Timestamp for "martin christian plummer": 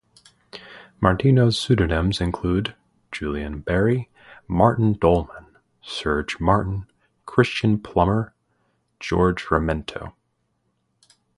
6.39-8.33